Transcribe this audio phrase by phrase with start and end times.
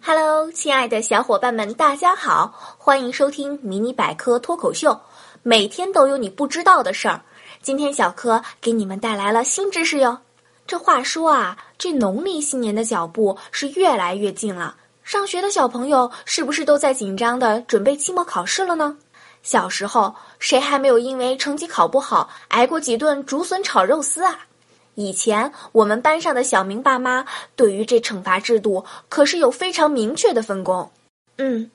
[0.00, 4.98] Hello，亲爱的小伙伴们，大家好，欢迎收听迷你百科脱口秀，
[5.42, 7.20] 每天都有你不知道的事儿。
[7.60, 10.18] 今天小柯给你们带来了新知识哟。
[10.66, 14.76] 这话说啊，这农历新年的脚步是越来越近了。
[15.02, 18.96] 上学的小朋友是不是都在紧张的准备期末考试了呢？
[19.42, 24.38] 小时候谁还没有因为成绩考不好挨过几顿竹笋炒肉丝啊？
[24.98, 27.24] 以前我们班上的小明爸妈
[27.54, 30.90] 对于这惩罚制度可是有非常明确的分工。
[31.36, 31.70] 嗯，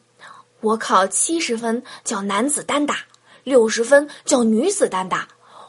[0.60, 2.98] 我考七十分叫男子单打，
[3.46, 5.26] 六十分叫女子单打，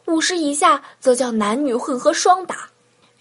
[0.07, 2.71] 五十以下则叫男女混合双打。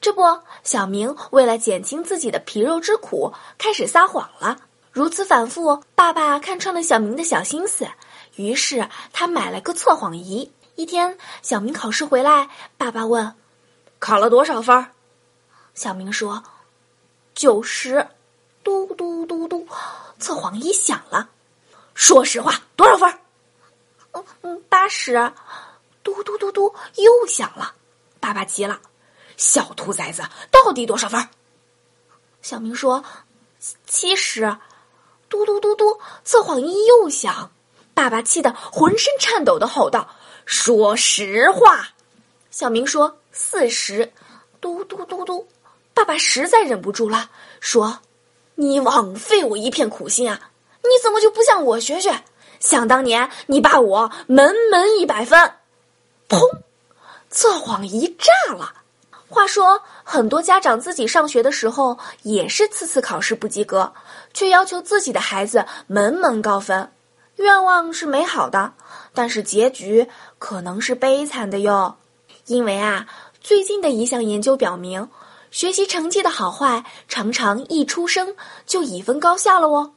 [0.02, 0.24] 这不，
[0.64, 4.58] 小明为了减轻自己的皮肉之苦，开始撒谎了。
[4.92, 7.86] 如此反复，爸爸看穿了小明的小心思，
[8.36, 10.52] 于是他买了个测谎仪。
[10.74, 13.36] 一天，小明考试回来，爸爸问。
[14.04, 14.86] 考了多少分？
[15.76, 16.44] 小明说
[17.34, 18.06] ：“九十。”
[18.62, 19.66] 嘟嘟嘟嘟，
[20.20, 21.30] 测谎仪响了。
[21.94, 23.18] 说实话，多少分？
[24.12, 25.32] 嗯嗯，八十。
[26.04, 27.76] 嘟嘟嘟嘟，又响了。
[28.20, 28.82] 爸爸急了
[29.38, 31.30] ：“小兔崽子，到底多少分？”
[32.44, 33.06] 小明说
[33.88, 34.58] ：“七十。”
[35.30, 37.50] 嘟嘟嘟嘟，测谎仪又响。
[37.94, 40.10] 爸爸气得浑身颤抖的吼道
[40.46, 41.88] ：“说实话。”
[42.52, 43.18] 小明说。
[43.36, 44.14] 四十，
[44.62, 45.48] 嘟嘟嘟嘟，
[45.96, 47.98] 爸爸实在忍不住了，说
[48.54, 50.40] ：“你枉费我一片苦心啊！
[50.84, 52.24] 你怎么就不向我学学？
[52.60, 55.52] 想当年你爸我门门一百分，
[56.30, 56.40] 砰，
[57.32, 58.72] 测谎仪炸了。
[59.28, 63.92] 话说，很多家长自己上学的时候也是次次考试不及格，
[64.32, 66.92] 却要求自己的孩子门门高分，
[67.38, 68.74] 愿望是美好的，
[69.12, 71.98] 但是结局可能是悲惨的哟。”
[72.48, 73.08] 因为啊，
[73.42, 75.08] 最近的一项研究表明，
[75.50, 78.36] 学习成绩的好坏常常一出生
[78.66, 79.92] 就已分高下了哦。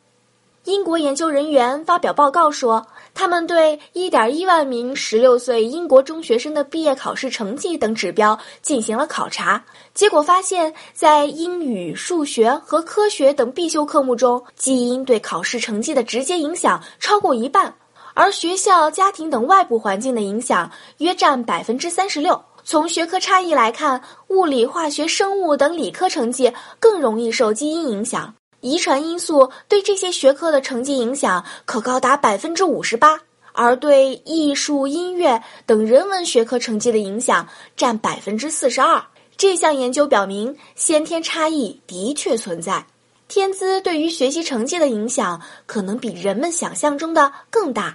[0.64, 17.72] 英国研究人员发表报告说，他们对1.1万名16岁英国中学生的毕业考试成绩等指标进行了考察，结果发现，在英语、数学和科学等必修科目中，基因对考试成绩的直接影响超过一半。
[18.18, 22.42] 而学校、家庭等外部环境的影响约占百分之三十六。
[22.64, 26.50] 从学科差异来看，物理、化学、生物等理科成绩
[26.80, 28.34] 更容易受基因影响。
[28.62, 33.20] 遗传因素对这些学科的成绩影响可高达百分之五十八，
[33.52, 37.46] 而对艺术、音乐等人文学科成绩的影响
[37.76, 39.04] 占百分之四十二。
[39.36, 42.86] 这项研究表明，先天差异的确存在，
[43.28, 47.94] 天资对于学习成绩的影响可能比人们想象中的更大。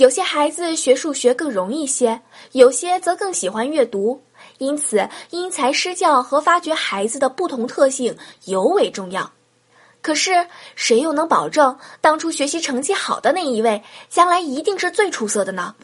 [0.00, 2.18] 有些孩子学数学更容易些，
[2.52, 4.18] 有些则更喜欢阅读，
[4.56, 8.16] 因此因材施教和发掘孩子的不同特性
[8.46, 9.30] 尤为重要。
[10.00, 15.74] 可是，谁又能保证当初学习成绩好的那一位，将来一定是最出色的呢？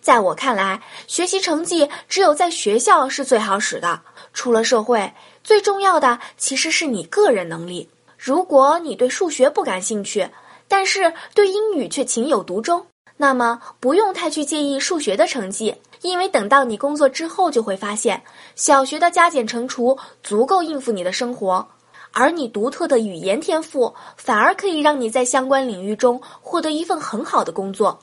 [0.00, 4.00] 在我看来，学习成绩只有在学校是最好使的，
[4.32, 7.88] 出了社会，最重要的其实是你个人能力。
[8.16, 10.30] 如果你对数学不感兴趣，
[10.68, 12.86] 但是对英语却情有独钟。
[13.20, 18.22] 那么不用太去介意数学的成绩，因为等到你工作之后，就会发现
[18.54, 21.68] 小学的加减乘除足够应付你的生活，
[22.12, 27.98] 而你独特的语言天赋反而可以让你在相关领域中获得一份很好的工作。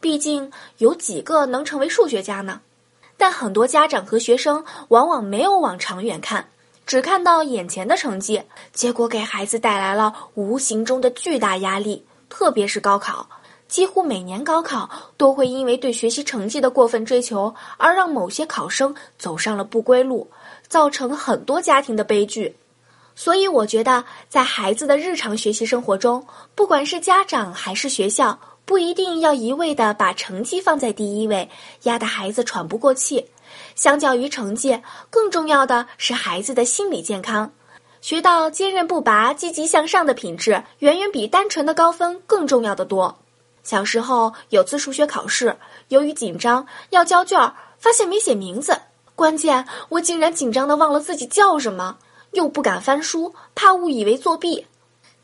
[0.00, 2.60] 毕竟有几个能成为数学家呢？
[3.16, 6.50] 但很多家长和学生往往没有往长远看，
[6.86, 8.42] 只看到眼前的成绩，
[8.74, 13.28] 结果给孩子带来了无形中的巨大压力，特别是高考。
[13.68, 20.28] 几乎每年高考都会因为对学习成绩的过分追求而让某些考生走上了不归路，
[20.68, 22.56] 造成很多家庭的悲剧。
[23.14, 26.24] 所以，我觉得在孩子的日常学习生活中，
[26.54, 31.48] 不管是家长还是学校，不一定要一味的把成绩放在第一位，
[31.82, 33.26] 压得孩子喘不过气。
[33.74, 34.80] 相较于成绩，
[35.10, 37.50] 更重要的是孩子的心理健康。
[38.00, 43.18] 学到坚韧不拔、积极向上的品质，远远比单纯的高分更重要的多。
[43.68, 47.38] 小时候有次数学考试，由于紧张要交卷，
[47.76, 48.80] 发现没写名字。
[49.14, 51.98] 关键我竟然紧张的忘了自己叫什么，
[52.30, 54.66] 又不敢翻书，怕误以为作弊。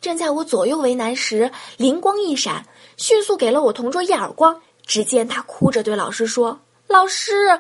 [0.03, 2.67] 正在我左右为难时，灵光一闪，
[2.99, 4.61] 迅速给了我同桌一耳光。
[4.85, 7.59] 只见他哭着对老师说：“老师，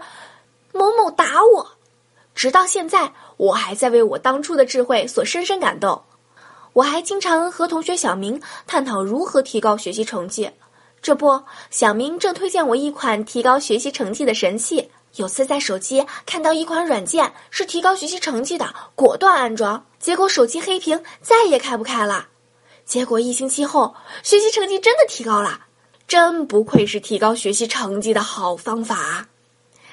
[0.72, 1.66] 某某打我。”
[2.36, 6.02] 直到现在，我还在为我当初的智慧所深深感动。
[6.74, 10.50] 我还经常和同学小明探讨如何提高学习成绩。
[11.04, 14.90] 这不，小明正推荐我一款提高学习成绩的神器。
[15.16, 22.28] 有次在手机看到一款软件是提高学习成绩的，果断安装，结果手机黑屏，再也开不开了。
[22.86, 25.66] 结果一星期后，学习成绩真的提高了。
[26.08, 29.28] 真不愧是提高学习成绩的好方法。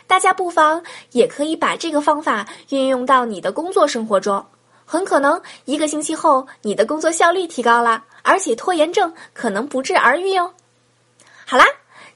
[0.08, 0.82] 大家不妨
[1.12, 4.46] 也可以把这个方法运用到你的工作生活中，
[4.86, 10.54] 很可能一个星期后，你的工作效率提高了，而且拖延症可能不治而愈哦。
[11.52, 11.66] 好啦，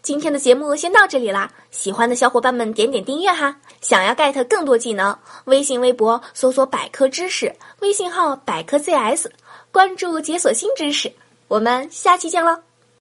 [0.01, 3.53] 今天的节目先到这里啦，喜欢的小伙伴们点点订阅哈。
[3.81, 7.53] 想要 get 更多技能，微信、微博搜索“百科知识”，
[7.83, 9.25] 微信号“百科 ZS”，
[9.73, 11.11] 关注解锁新知识。
[11.49, 12.64] 我们下期见喽！